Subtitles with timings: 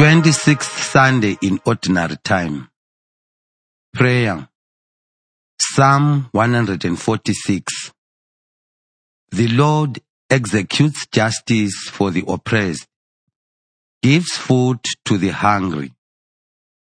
[0.00, 2.70] 26th Sunday in Ordinary Time.
[3.92, 4.48] Prayer.
[5.60, 7.92] Psalm 146.
[9.30, 10.00] The Lord
[10.30, 12.88] executes justice for the oppressed,
[14.02, 15.92] gives food to the hungry.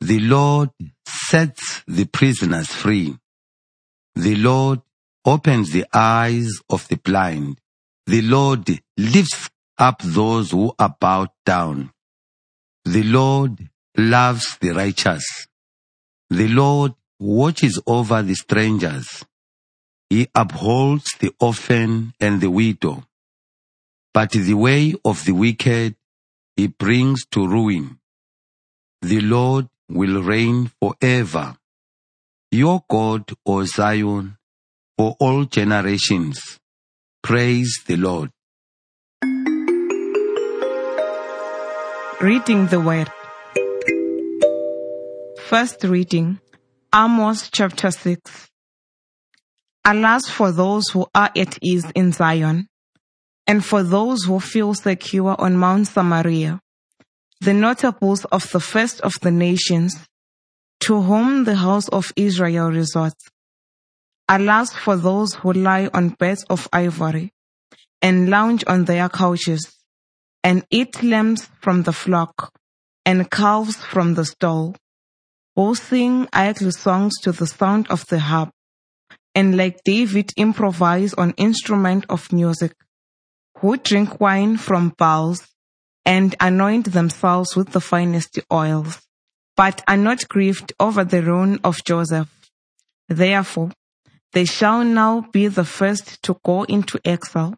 [0.00, 0.70] The Lord
[1.06, 3.16] sets the prisoners free.
[4.16, 4.80] The Lord
[5.24, 7.60] opens the eyes of the blind.
[8.06, 8.68] The Lord
[8.98, 9.48] lifts
[9.78, 11.92] up those who are bowed down.
[12.86, 15.48] The Lord loves the righteous.
[16.30, 19.24] The Lord watches over the strangers.
[20.08, 23.02] He upholds the orphan and the widow.
[24.14, 25.96] But the way of the wicked
[26.54, 27.98] he brings to ruin.
[29.02, 31.56] The Lord will reign forever.
[32.52, 34.38] Your God, O Zion,
[34.96, 36.60] for all generations.
[37.20, 38.30] Praise the Lord.
[42.18, 43.10] Reading the Word.
[45.48, 46.40] First reading,
[46.94, 48.48] Amos chapter 6.
[49.84, 52.68] Alas for those who are at ease in Zion,
[53.46, 56.58] and for those who feel secure on Mount Samaria,
[57.42, 59.94] the notables of the first of the nations,
[60.80, 63.28] to whom the house of Israel resorts.
[64.26, 67.34] Alas for those who lie on beds of ivory,
[68.00, 69.75] and lounge on their couches
[70.42, 72.52] and eat lambs from the flock
[73.04, 74.74] and calves from the stall,
[75.54, 78.50] who sing idle songs to the sound of the harp,
[79.34, 82.72] and like David improvise on instrument of music,
[83.58, 85.46] who drink wine from bowls
[86.04, 89.00] and anoint themselves with the finest oils,
[89.56, 92.28] but are not grieved over the ruin of Joseph.
[93.08, 93.70] Therefore,
[94.32, 97.56] they shall now be the first to go into exile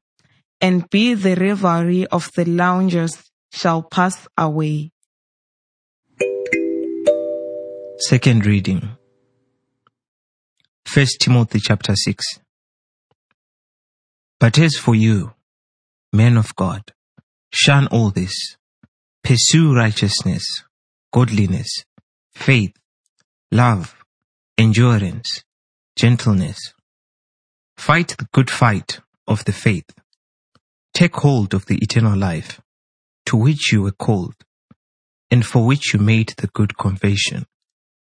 [0.61, 4.91] and be the revelry of the loungers shall pass away.
[7.99, 8.97] Second reading.
[10.87, 12.25] First Timothy chapter 6.
[14.41, 15.33] But as for you,
[16.13, 16.83] men of God,
[17.53, 18.57] shun all this.
[19.23, 20.45] Pursue righteousness,
[21.13, 21.85] godliness,
[22.33, 22.73] faith,
[23.51, 23.97] love,
[24.57, 25.43] endurance,
[25.97, 26.73] gentleness.
[27.77, 29.91] Fight the good fight of the faith
[30.99, 32.61] Take hold of the eternal life,
[33.27, 34.35] to which you were called,
[35.31, 37.47] and for which you made the good confession,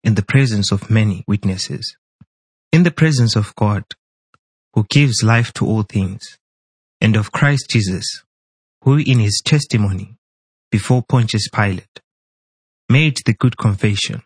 [0.05, 1.97] in the presence of many witnesses,
[2.71, 3.83] in the presence of God,
[4.73, 6.37] who gives life to all things,
[7.01, 8.23] and of Christ Jesus,
[8.83, 10.15] who in his testimony
[10.71, 11.99] before Pontius Pilate
[12.87, 14.21] made the good confession.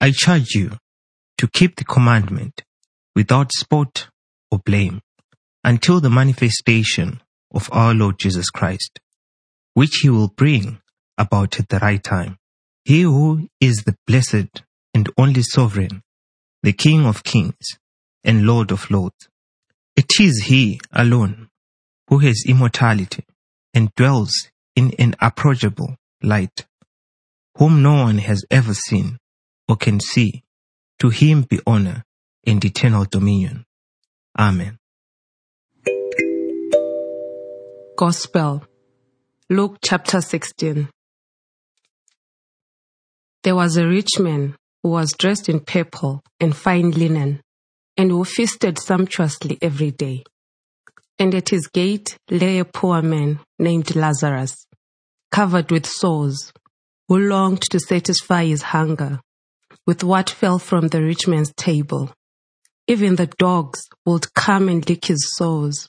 [0.00, 0.78] I charge you
[1.38, 2.62] to keep the commandment
[3.16, 4.10] without spot
[4.52, 5.00] or blame
[5.64, 7.20] until the manifestation
[7.54, 9.00] of our Lord Jesus Christ,
[9.74, 10.80] which he will bring
[11.16, 12.38] about at the right time.
[12.84, 16.02] He who is the blessed and only sovereign,
[16.62, 17.78] the King of kings
[18.22, 19.28] and Lord of lords.
[19.96, 21.48] It is he alone
[22.08, 23.24] who has immortality
[23.72, 26.66] and dwells in an approachable light,
[27.56, 29.18] whom no one has ever seen
[29.68, 30.42] or can see.
[31.00, 32.04] To him be honor
[32.46, 33.66] and eternal dominion.
[34.38, 34.78] Amen.
[37.96, 38.64] Gospel,
[39.48, 40.88] Luke chapter 16.
[43.44, 47.40] There was a rich man who was dressed in purple and fine linen,
[47.96, 50.24] and who feasted sumptuously every day.
[51.20, 54.66] And at his gate lay a poor man named Lazarus,
[55.30, 56.52] covered with sores,
[57.06, 59.20] who longed to satisfy his hunger
[59.86, 62.10] with what fell from the rich man's table.
[62.88, 65.88] Even the dogs would come and lick his sores.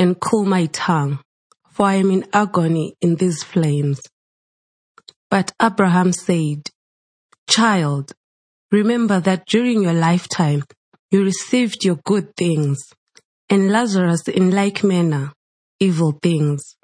[0.00, 1.20] and cool my tongue,
[1.68, 4.00] for I am in agony in these flames.
[5.30, 6.70] But Abraham said,
[7.46, 8.12] Child,
[8.72, 10.64] remember that during your lifetime
[11.10, 12.78] you received your good things,
[13.50, 15.34] and Lazarus in like manner
[15.80, 16.76] evil things.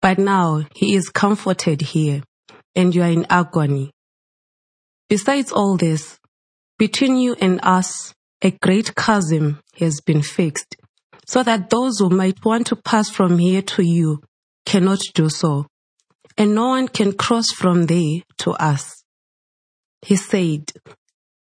[0.00, 2.22] But now he is comforted here,
[2.76, 3.90] and you are in agony.
[5.08, 6.20] Besides all this,
[6.78, 10.76] between you and us, a great chasm has been fixed
[11.26, 14.22] so that those who might want to pass from here to you
[14.66, 15.66] cannot do so,
[16.36, 19.02] and no one can cross from there to us.
[20.02, 20.72] He said,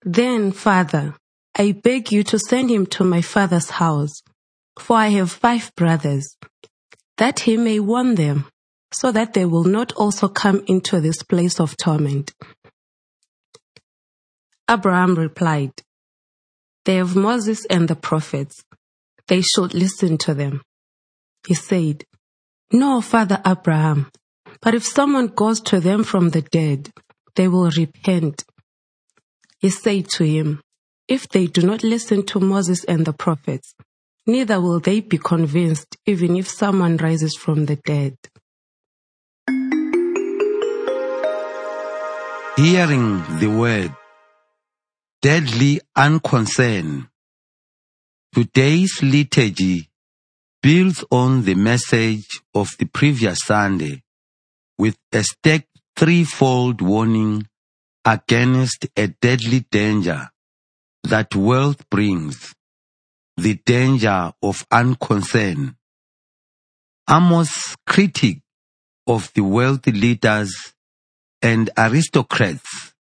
[0.03, 1.15] Then, Father,
[1.57, 4.23] I beg you to send him to my father's house,
[4.79, 6.37] for I have five brothers,
[7.19, 8.47] that he may warn them,
[8.93, 12.33] so that they will not also come into this place of torment.
[14.69, 15.73] Abraham replied,
[16.85, 18.65] They have Moses and the prophets.
[19.31, 20.61] They should listen to them.
[21.47, 22.05] He said,
[22.73, 24.11] No, Father Abraham,
[24.61, 26.91] but if someone goes to them from the dead,
[27.37, 28.43] they will repent.
[29.61, 30.61] He said to him,
[31.07, 33.73] If they do not listen to Moses and the prophets,
[34.27, 38.17] neither will they be convinced even if someone rises from the dead.
[42.57, 43.95] Hearing the word,
[45.23, 47.10] deadly unconcern.
[48.33, 49.91] Today's liturgy
[50.63, 54.05] builds on the message of the previous Sunday
[54.79, 55.67] with a stacked
[55.97, 57.49] threefold warning
[58.05, 60.31] against a deadly danger
[61.03, 62.55] that wealth brings,
[63.37, 65.75] the danger of unconcern.
[67.11, 68.43] Amos' critique
[69.09, 70.55] of the wealthy leaders
[71.43, 72.95] and aristocrats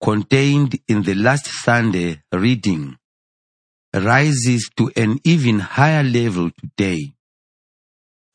[0.00, 2.96] contained in the last Sunday reading
[3.94, 7.12] rises to an even higher level today.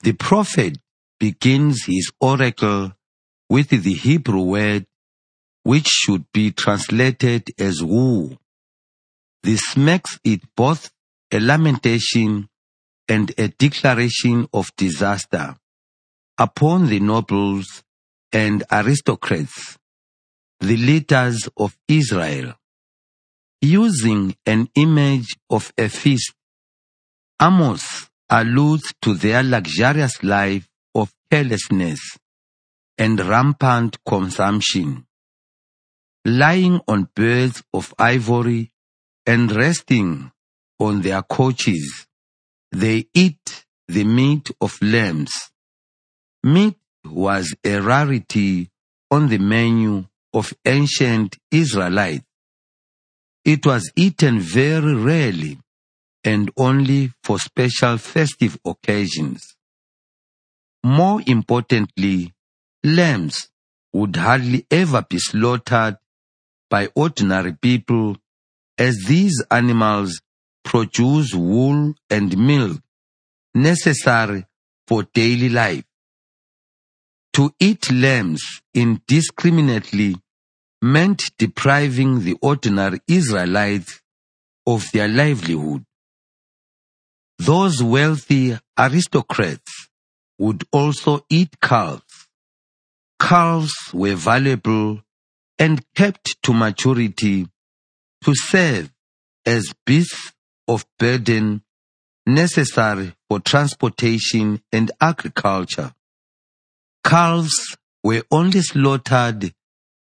[0.02, 0.78] The prophet
[1.20, 2.94] begins his oracle
[3.50, 4.86] with the Hebrew word
[5.64, 8.38] which should be translated as woe.
[9.44, 10.92] This makes it both
[11.32, 12.50] a lamentation
[13.08, 15.56] and a declaration of disaster
[16.38, 17.84] upon the nobles
[18.32, 19.78] and aristocrats,
[20.60, 22.56] the leaders of Israel.
[23.66, 26.34] Using an image of a feast,
[27.42, 32.02] Amos alludes to their luxurious life of carelessness
[32.98, 35.06] and rampant consumption.
[36.26, 38.70] Lying on beds of ivory
[39.26, 40.30] and resting
[40.78, 42.06] on their couches,
[42.74, 45.32] they eat the meat of lambs.
[46.44, 46.76] Meat
[47.06, 48.70] was a rarity
[49.10, 52.26] on the menu of ancient Israelites.
[53.46, 55.60] It was eaten very rarely
[56.24, 59.56] and only for special festive occasions.
[60.84, 62.34] More importantly,
[62.84, 63.50] lambs
[63.92, 65.98] would hardly ever be slaughtered
[66.70, 68.18] by ordinary people
[68.78, 70.22] as these animals
[70.64, 72.82] produce wool and milk
[73.54, 74.46] necessary
[74.88, 75.84] for daily life.
[77.34, 78.42] To eat lambs
[78.74, 80.16] indiscriminately
[80.84, 84.02] meant depriving the ordinary Israelites
[84.68, 85.86] of their livelihood.
[87.40, 89.88] Those wealthy aristocrats
[90.38, 92.28] would also eat calves.
[93.18, 95.02] Calves were valuable
[95.58, 97.48] and kept to maturity
[98.26, 98.92] to serve
[99.46, 100.34] as beasts
[100.68, 101.64] of burden
[102.26, 105.94] necessary for transportation and agriculture.
[107.06, 109.54] Calves were only slaughtered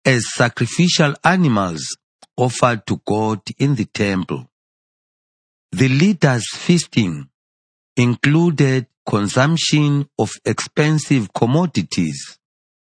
[0.08, 1.98] as sacrificial animals
[2.38, 4.50] offered to God in the temple.
[5.74, 7.28] The leaders' feasting
[7.98, 12.40] included consumption of expensive commodities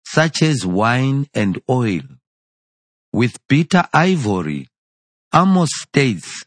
[0.07, 2.01] such as wine and oil.
[3.13, 4.69] With bitter ivory,
[5.35, 6.47] Amos states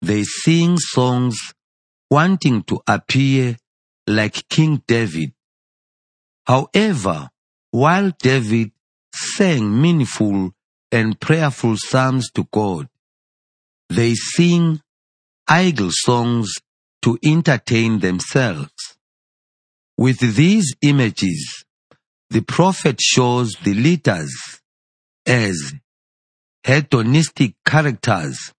[0.00, 1.52] they sing songs
[2.08, 3.56] wanting to appear
[4.06, 5.32] like King David.
[6.46, 7.28] However,
[7.72, 8.70] while David
[9.16, 10.52] sang meaningful
[10.92, 12.88] and prayerful psalms to God.
[13.88, 14.80] They sing
[15.48, 16.52] idle songs
[17.02, 18.98] to entertain themselves.
[19.96, 21.64] With these images,
[22.30, 24.60] the prophet shows the leaders
[25.24, 25.72] as
[26.64, 28.52] hedonistic characters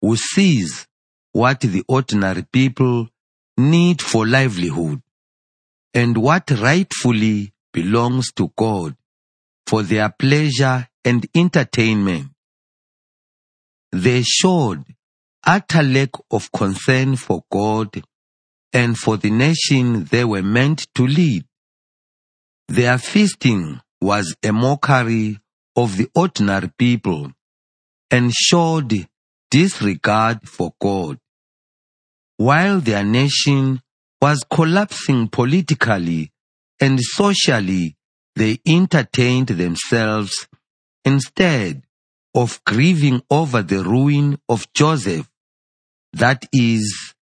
[0.00, 0.86] who sees
[1.32, 3.08] what the ordinary people
[3.56, 5.00] need for livelihood
[5.94, 8.96] and what rightfully belongs to God
[9.66, 12.28] for their pleasure and entertainment.
[13.92, 14.84] They showed
[15.44, 18.02] utter lack of concern for God
[18.72, 21.44] and for the nation they were meant to lead.
[22.68, 25.38] Their feasting was a mockery
[25.76, 27.30] of the ordinary people
[28.10, 29.06] and showed
[29.50, 31.18] disregard for God.
[32.36, 33.80] While their nation
[34.20, 36.32] was collapsing politically
[36.80, 37.96] and socially
[38.36, 40.48] they entertained themselves
[41.04, 41.82] instead
[42.34, 45.30] of grieving over the ruin of Joseph,
[46.12, 47.14] that is,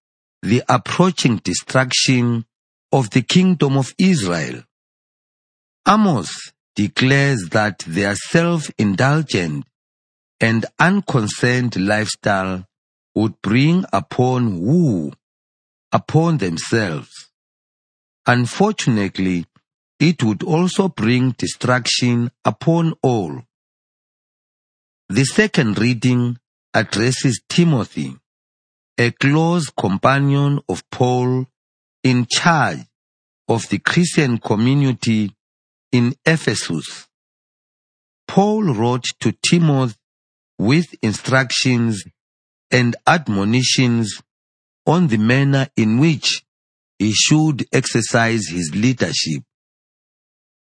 [0.42, 2.44] the approaching destruction
[2.90, 4.62] of the kingdom of Israel.
[5.86, 9.64] Amos declares that their self-indulgent
[10.40, 12.66] and unconcerned lifestyle
[13.14, 15.12] would bring upon who?
[15.92, 17.30] Upon themselves.
[18.26, 19.46] Unfortunately,
[20.02, 23.40] it would also bring destruction upon all.
[25.08, 26.38] The second reading
[26.74, 28.16] addresses Timothy,
[28.98, 31.46] a close companion of Paul
[32.02, 32.80] in charge
[33.46, 35.36] of the Christian community
[35.92, 37.06] in Ephesus.
[38.26, 39.94] Paul wrote to Timothy
[40.58, 42.02] with instructions
[42.72, 44.20] and admonitions
[44.84, 46.42] on the manner in which
[46.98, 49.44] he should exercise his leadership.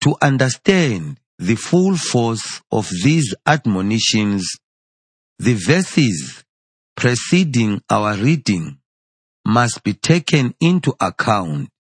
[0.07, 4.49] To understand the full force of these admonitions,
[5.41, 6.45] the verses
[6.97, 8.79] preceding our reading
[9.45, 11.71] must be taken into account.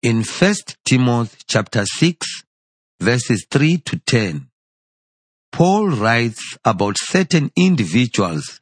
[0.00, 2.44] In 1 Timothy chapter 6
[3.00, 4.46] verses 3 to 10,
[5.50, 8.60] Paul writes about certain individuals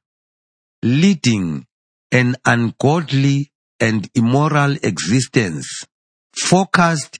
[0.83, 1.67] leading
[2.11, 5.85] an ungodly and immoral existence
[6.35, 7.19] focused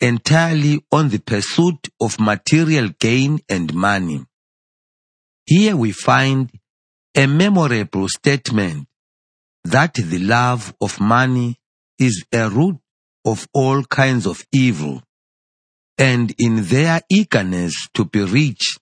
[0.00, 4.24] entirely on the pursuit of material gain and money.
[5.46, 6.50] Here we find
[7.14, 8.88] a memorable statement
[9.64, 11.56] that the love of money
[11.98, 12.78] is a root
[13.24, 15.02] of all kinds of evil.
[15.96, 18.78] And in their eagerness to be rich,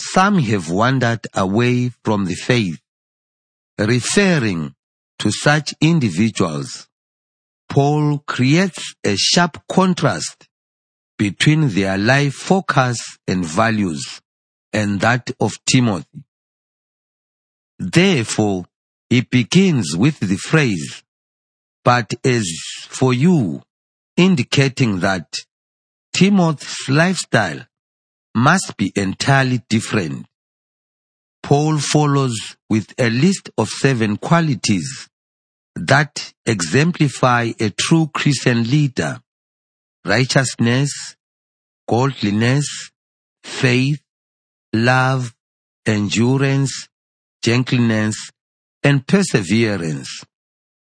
[0.00, 2.80] some have wandered away from the faith.
[3.78, 4.74] Referring
[5.20, 6.89] to such individuals,
[7.70, 10.48] Paul creates a sharp contrast
[11.16, 12.98] between their life focus
[13.28, 14.20] and values
[14.72, 16.24] and that of Timothy.
[17.78, 18.64] Therefore,
[19.08, 21.04] he begins with the phrase,
[21.84, 22.44] but as
[22.88, 23.62] for you,
[24.16, 25.32] indicating that
[26.12, 27.66] Timothy's lifestyle
[28.34, 30.26] must be entirely different.
[31.40, 35.08] Paul follows with a list of seven qualities
[35.76, 39.20] that exemplify a true Christian leader.
[40.04, 41.16] Righteousness,
[41.88, 42.90] godliness,
[43.44, 44.02] faith,
[44.72, 45.34] love,
[45.86, 46.88] endurance,
[47.42, 48.30] gentleness,
[48.82, 50.24] and perseverance,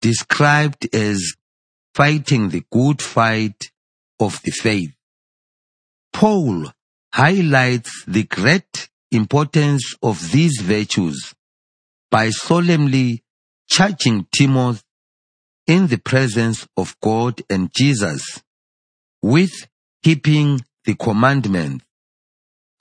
[0.01, 1.35] described as
[1.95, 3.71] fighting the good fight
[4.21, 4.95] of the faith.
[6.13, 6.73] Paul
[7.13, 11.35] highlights the great importance of these virtues
[12.11, 13.22] by solemnly
[13.73, 14.83] charging Timothy
[15.67, 18.43] in the presence of God and Jesus
[19.23, 19.67] with
[20.03, 21.83] keeping the commandments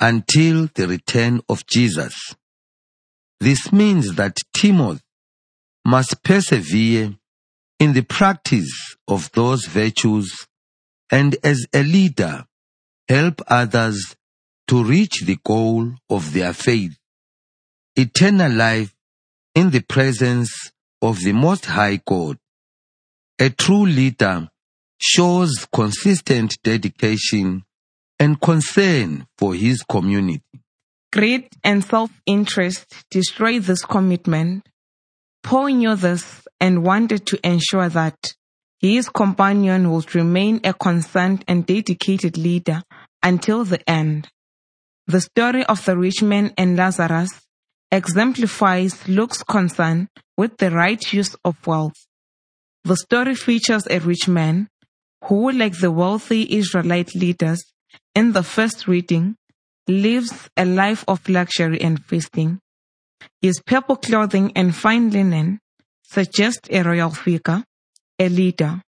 [0.01, 2.35] until the return of Jesus.
[3.39, 5.01] This means that Timothy
[5.85, 7.15] must persevere
[7.79, 10.45] in the practice of those virtues
[11.09, 12.43] and as a leader
[13.07, 14.17] help others
[14.67, 16.97] to reach the goal of their faith,
[17.95, 18.93] eternal life
[19.55, 20.71] in the presence
[21.01, 22.37] of the Most High God.
[23.39, 24.49] A true leader
[24.99, 27.63] shows consistent dedication
[28.19, 30.43] and concern for his community.
[31.11, 34.67] Greed and self-interest destroy this commitment.
[35.43, 38.35] Paul knew this and wanted to ensure that
[38.79, 42.83] his companion would remain a concerned and dedicated leader
[43.23, 44.29] until the end.
[45.07, 47.31] The story of the rich man and Lazarus
[47.91, 50.07] exemplifies Luke's concern
[50.37, 51.95] with the right use of wealth.
[52.83, 54.69] The story features a rich man
[55.25, 57.63] who, like the wealthy Israelite leaders
[58.15, 59.35] in the first reading,
[59.87, 62.59] lives a life of luxury and feasting.
[63.41, 65.59] His purple clothing and fine linen
[66.03, 67.63] suggest a royal figure,
[68.17, 68.81] a leader.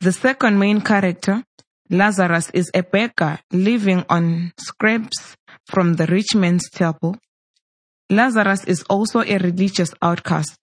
[0.00, 1.42] The second main character,
[1.90, 7.16] Lazarus, is a beggar living on scraps from the rich man's table.
[8.10, 10.58] Lazarus is also a religious outcast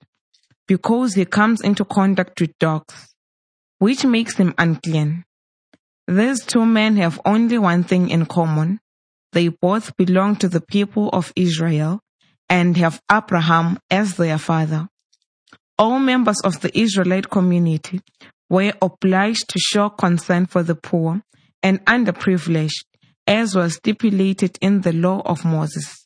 [0.68, 3.14] because he comes into contact with dogs,
[3.80, 5.24] which makes him unclean.
[6.08, 8.80] These two men have only one thing in common.
[9.34, 12.02] They both belong to the people of Israel
[12.50, 14.88] and have Abraham as their father.
[15.78, 18.02] All members of the Israelite community
[18.50, 21.22] were obliged to show concern for the poor
[21.64, 22.84] and underprivileged,
[23.26, 26.06] as was stipulated in the law of Moses.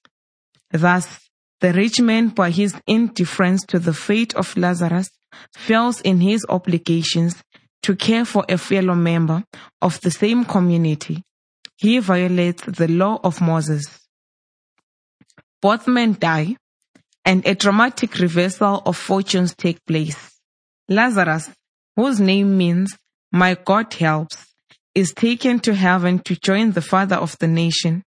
[0.71, 1.24] Thus,
[1.61, 5.09] the rich man, by his indifference to the fate of Lazarus,
[5.55, 7.41] fails in his obligations
[7.83, 9.43] to care for a fellow member
[9.81, 11.23] of the same community
[11.77, 13.83] he violates the law of Moses.
[15.61, 16.57] Both men die,
[17.23, 20.39] and a dramatic reversal of fortunes take place.
[20.87, 21.49] Lazarus,
[21.95, 22.95] whose name means
[23.31, 24.53] my God helps,
[24.93, 28.03] is taken to heaven to join the father of the nation,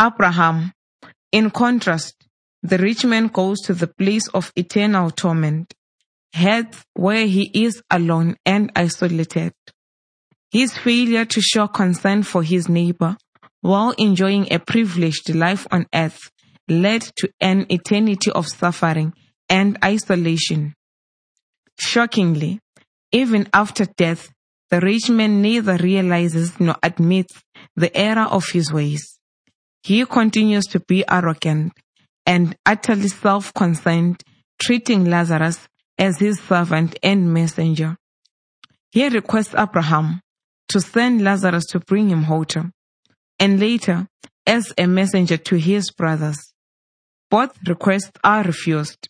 [0.00, 0.72] Abraham.
[1.32, 2.15] In contrast,
[2.66, 5.72] the rich man goes to the place of eternal torment,
[6.32, 9.52] Hades where he is alone and isolated.
[10.50, 13.16] His failure to show concern for his neighbor
[13.60, 16.30] while enjoying a privileged life on earth
[16.68, 19.12] led to an eternity of suffering
[19.48, 20.74] and isolation.
[21.78, 22.58] Shockingly,
[23.12, 24.30] even after death,
[24.70, 27.40] the rich man neither realizes nor admits
[27.76, 29.18] the error of his ways.
[29.84, 31.72] He continues to be arrogant
[32.26, 34.22] and utterly self-concerned,
[34.60, 35.68] treating Lazarus
[35.98, 37.96] as his servant and messenger.
[38.90, 40.20] He requests Abraham
[40.68, 42.72] to send Lazarus to bring him water,
[43.38, 44.08] and later
[44.46, 46.52] as a messenger to his brothers.
[47.30, 49.08] Both requests are refused.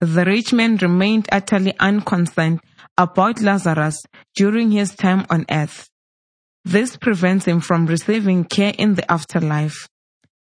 [0.00, 2.60] The rich man remained utterly unconcerned
[2.96, 4.02] about Lazarus
[4.34, 5.88] during his time on earth.
[6.64, 9.88] This prevents him from receiving care in the afterlife.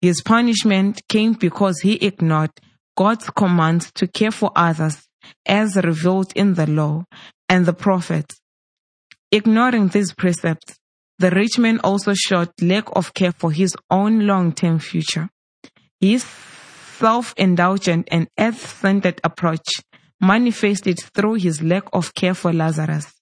[0.00, 2.50] His punishment came because he ignored
[2.96, 5.08] God's commands to care for others
[5.46, 7.04] as revealed in the law
[7.48, 8.40] and the prophets.
[9.32, 10.78] Ignoring these precepts,
[11.18, 15.28] the rich man also showed lack of care for his own long-term future.
[16.00, 16.24] His
[16.98, 19.68] self-indulgent and earth-centered approach
[20.20, 23.12] manifested through his lack of care for Lazarus,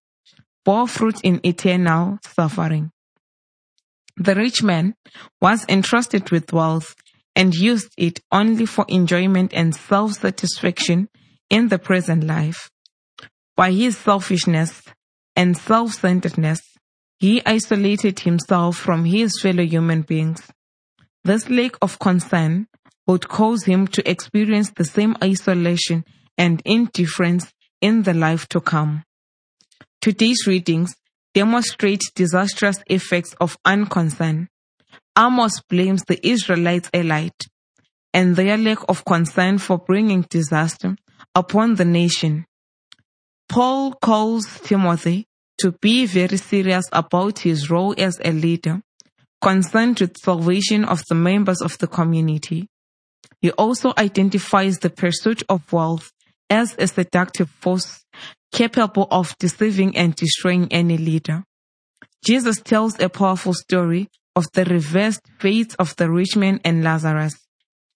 [0.64, 2.90] bore fruit in eternal suffering.
[4.16, 4.94] The rich man
[5.40, 6.94] was entrusted with wealth
[7.34, 11.08] and used it only for enjoyment and self-satisfaction
[11.50, 12.70] in the present life.
[13.56, 14.82] By his selfishness
[15.34, 16.60] and self-centeredness,
[17.18, 20.42] he isolated himself from his fellow human beings.
[21.24, 22.68] This lack of concern
[23.06, 26.04] would cause him to experience the same isolation
[26.38, 29.04] and indifference in the life to come.
[30.00, 30.94] Today's readings
[31.36, 34.48] demonstrate disastrous effects of unconcern.
[35.18, 37.44] Amos blames the Israelites elite
[38.14, 40.96] and their lack of concern for bringing disaster
[41.34, 42.46] upon the nation.
[43.50, 45.26] Paul calls Timothy
[45.58, 48.80] to be very serious about his role as a leader,
[49.42, 52.66] concerned with salvation of the members of the community.
[53.42, 56.10] He also identifies the pursuit of wealth
[56.48, 58.05] as a seductive force
[58.52, 61.44] capable of deceiving and destroying any leader.
[62.24, 67.34] Jesus tells a powerful story of the reversed fate of the rich man and Lazarus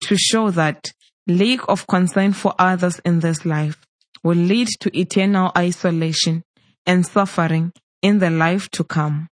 [0.04, 0.92] to show that
[1.26, 3.76] lack of concern for others in this life
[4.22, 6.42] will lead to eternal isolation
[6.86, 9.28] and suffering in the life to come.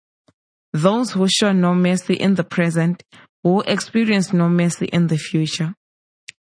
[0.73, 3.03] Those who show no mercy in the present
[3.43, 5.75] will experience no mercy in the future.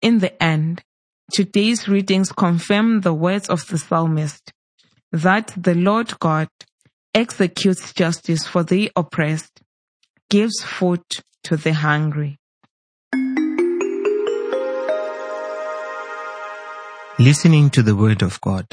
[0.02, 0.82] In the end,
[1.32, 4.52] today's readings confirm the words of the psalmist
[5.12, 6.48] that the Lord God
[7.14, 9.60] executes justice for the oppressed,
[10.30, 11.02] gives food
[11.44, 12.38] to the hungry.
[17.18, 18.66] Listening to the Word of God.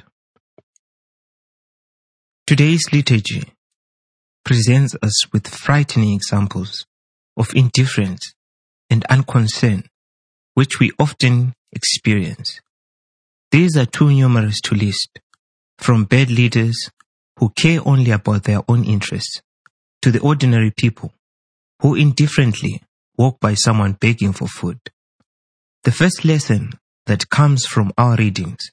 [2.45, 3.43] Today's liturgy
[4.43, 6.85] presents us with frightening examples
[7.35, 8.35] of indifference
[8.89, 9.85] and unconcern
[10.53, 12.61] which we often experience.
[13.51, 15.19] These are too numerous to list,
[15.77, 16.89] from bad leaders
[17.37, 19.41] who care only about their own interests
[20.01, 21.11] to the ordinary people
[21.81, 22.81] who indifferently
[23.17, 24.79] walk by someone begging for food.
[25.83, 26.71] The first lesson
[27.05, 28.71] that comes from our readings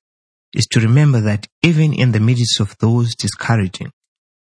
[0.55, 3.93] is to remember that even in the midst of those discouraging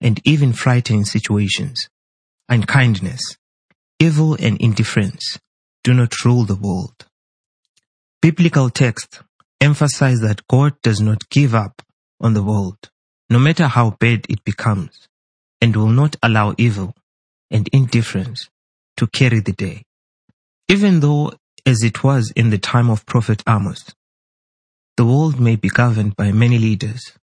[0.01, 1.87] and even frightening situations,
[2.49, 3.21] unkindness,
[3.99, 5.39] evil and indifference
[5.83, 7.05] do not rule the world.
[8.21, 9.21] Biblical texts
[9.59, 11.81] emphasize that God does not give up
[12.23, 12.89] on the world,
[13.29, 15.07] no matter how bad it becomes,
[15.62, 16.95] and will not allow evil
[17.51, 18.49] and indifference
[18.97, 19.83] to carry the day.
[20.69, 21.33] Even though,
[21.65, 23.93] as it was in the time of Prophet Amos,
[24.97, 27.13] the world may be governed by many leaders,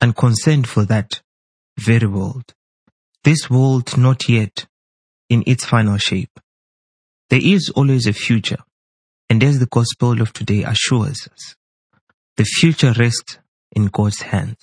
[0.00, 1.20] and concerned for that
[1.78, 2.54] very world,
[3.24, 4.66] this world not yet
[5.28, 6.38] in its final shape.
[7.30, 8.58] There is always a future
[9.30, 11.54] and as the gospel of today assures us,
[12.36, 13.38] the future rests
[13.72, 14.56] in God's hands.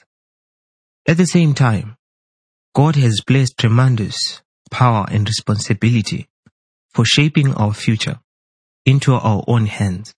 [1.08, 1.98] At the same time,
[2.76, 6.28] God has placed tremendous power and responsibility
[6.94, 8.20] for shaping our future
[8.86, 10.14] into our own hands.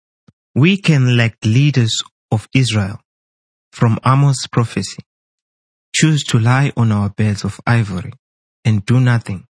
[0.56, 2.99] We can, like leaders of Israel,
[3.71, 5.04] from Amos' prophecy,
[5.95, 8.13] choose to lie on our beds of ivory
[8.65, 9.45] and do nothing,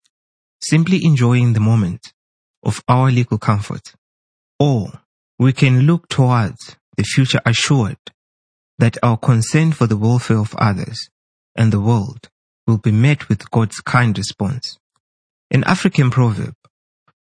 [0.61, 2.13] simply enjoying the moment
[2.63, 3.93] of our legal comfort
[4.59, 4.91] or
[5.37, 7.97] we can look towards the future assured
[8.77, 11.09] that our concern for the welfare of others
[11.55, 12.29] and the world
[12.67, 14.77] will be met with God's kind response.
[15.51, 16.55] An African proverb,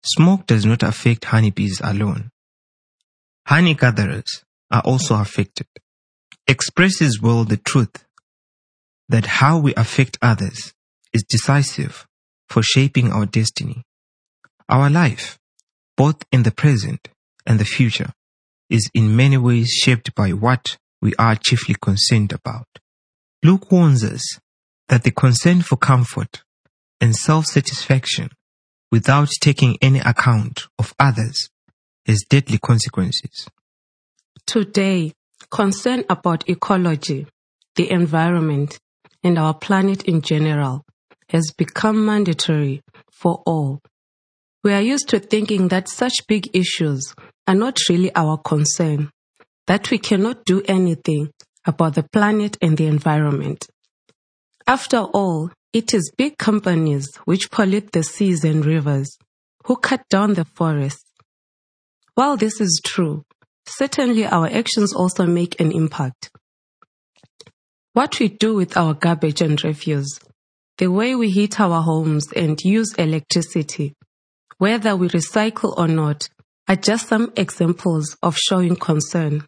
[0.04, 2.30] smoke does not affect honeybees alone.
[3.46, 5.66] Honey gatherers are also affected.
[6.46, 8.04] Expresses well the truth
[9.08, 10.72] that how we affect others
[11.12, 12.06] is decisive
[12.48, 13.82] for shaping our destiny.
[14.68, 15.38] Our life,
[15.96, 17.08] both in the present
[17.46, 18.12] and the future,
[18.68, 22.66] is in many ways shaped by what we are chiefly concerned about.
[23.42, 24.38] Luke warns us
[24.88, 26.42] that the concern for comfort
[27.00, 28.30] and self-satisfaction
[28.92, 31.48] without taking any account of others
[32.06, 33.46] has deadly consequences.
[34.46, 35.12] Today,
[35.50, 37.26] concern about ecology,
[37.76, 38.78] the environment,
[39.22, 40.84] and our planet in general
[41.28, 42.82] has become mandatory
[43.12, 43.80] for all.
[44.64, 47.14] We are used to thinking that such big issues
[47.46, 49.10] are not really our concern,
[49.66, 51.30] that we cannot do anything
[51.66, 53.66] about the planet and the environment.
[54.66, 59.16] After all, it is big companies which pollute the seas and rivers,
[59.66, 61.04] who cut down the forests.
[62.14, 63.24] While this is true,
[63.66, 66.30] certainly our actions also make an impact.
[67.92, 70.18] What we do with our garbage and refuse,
[70.78, 73.94] the way we heat our homes and use electricity,
[74.58, 76.28] whether we recycle or not,
[76.68, 79.44] are just some examples of showing concern.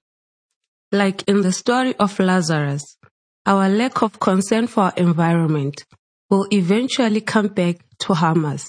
[0.94, 2.98] Like in the story of Lazarus,
[3.46, 5.87] our lack of concern for our environment
[6.28, 8.68] will eventually come back to harm us.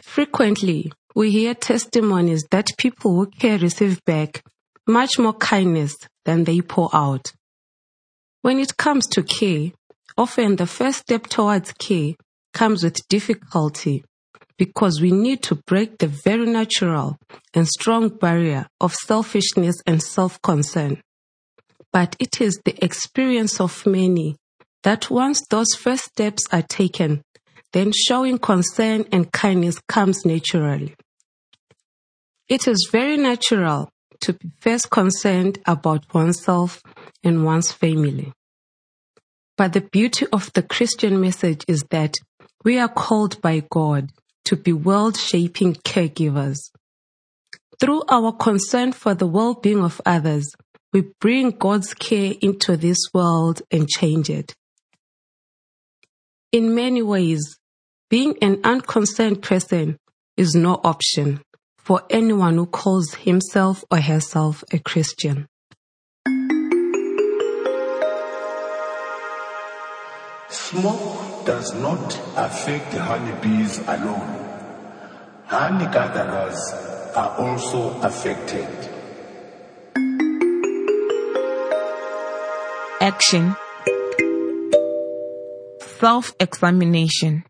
[0.00, 4.42] Frequently, we hear testimonies that people who care receive back
[4.86, 7.32] much more kindness than they pour out.
[8.40, 9.72] When it comes to care,
[10.16, 12.14] often the first step towards care
[12.54, 14.02] comes with difficulty
[14.58, 17.18] because we need to break the very natural
[17.54, 21.00] and strong barrier of selfishness and self-concern.
[21.92, 24.36] But it is the experience of many
[24.82, 27.22] that once those first steps are taken,
[27.72, 30.94] then showing concern and kindness comes naturally.
[32.48, 33.90] It is very natural
[34.20, 36.80] to be first concerned about oneself
[37.24, 38.32] and one's family.
[39.56, 42.14] But the beauty of the Christian message is that
[42.64, 44.10] we are called by God
[44.46, 46.70] to be world shaping caregivers.
[47.78, 50.54] Through our concern for the well being of others,
[50.92, 54.54] we bring God's care into this world and change it.
[56.52, 57.58] In many ways,
[58.08, 59.98] being an unconcerned person
[60.36, 61.42] is no option
[61.76, 65.48] for anyone who calls himself or herself a Christian.
[70.48, 74.32] Smoke does not affect honeybees alone.
[75.46, 76.58] Honey gatherers
[77.14, 78.68] are also affected.
[83.00, 83.54] Action
[86.00, 87.44] Self examination.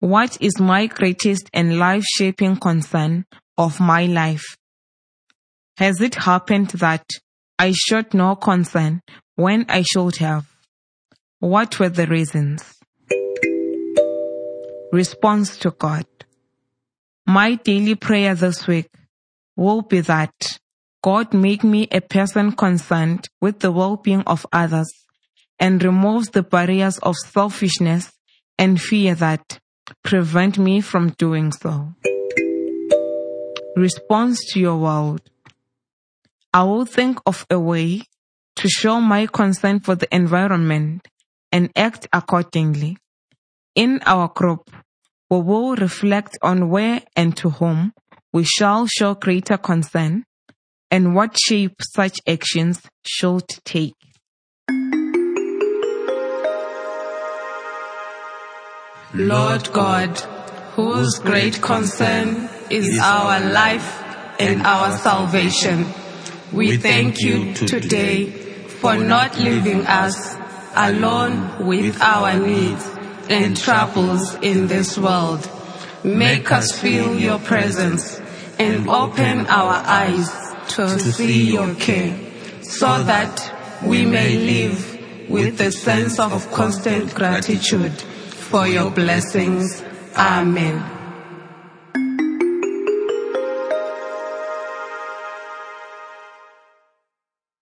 [0.00, 3.26] What is my greatest and life shaping concern
[3.58, 4.56] of my life?
[5.76, 7.04] Has it happened that
[7.58, 9.02] I showed no concern
[9.34, 10.47] when I should have?
[11.40, 12.64] What were the reasons?
[14.92, 16.04] Response to God.
[17.28, 18.90] My daily prayer this week
[19.54, 20.58] will be that
[21.00, 24.92] God make me a person concerned with the well-being of others
[25.60, 28.10] and removes the barriers of selfishness
[28.58, 29.60] and fear that
[30.02, 31.94] prevent me from doing so.
[33.76, 35.20] Response to your world.
[36.52, 38.02] I will think of a way
[38.56, 41.06] to show my concern for the environment
[41.52, 42.96] and act accordingly.
[43.74, 44.70] In our group,
[45.30, 47.92] we will reflect on where and to whom
[48.32, 50.24] we shall show greater concern
[50.90, 53.94] and what shape such actions should take.
[59.14, 60.18] Lord God,
[60.76, 64.02] whose great concern is our life
[64.38, 65.86] and our salvation,
[66.52, 68.26] we thank you today
[68.80, 70.36] for not leaving us
[70.74, 72.88] alone with our needs
[73.28, 75.48] and troubles in this world.
[76.04, 78.20] Make us feel your presence
[78.58, 80.30] and open our eyes
[80.74, 82.16] to see your care
[82.62, 83.54] so that
[83.84, 89.82] we may live with a sense of constant gratitude for your blessings.
[90.16, 90.97] Amen.